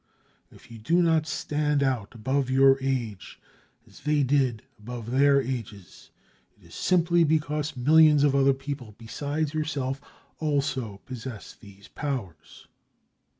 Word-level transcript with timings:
If 0.49 0.71
you 0.71 0.79
do 0.79 0.99
not 1.03 1.27
stand 1.27 1.83
out 1.83 2.15
above 2.15 2.49
your 2.49 2.79
age, 2.81 3.39
as 3.85 3.99
they 3.99 4.23
did 4.23 4.63
above 4.79 5.11
their 5.11 5.39
ages, 5.39 6.09
it 6.59 6.65
is 6.65 6.73
simply 6.73 7.23
because 7.23 7.77
millions 7.77 8.23
of 8.23 8.33
other 8.35 8.55
people 8.55 8.95
besides 8.97 9.53
yourself 9.53 10.01
also 10.39 11.01
possess 11.05 11.53
these 11.53 11.87
powers. 11.87 12.67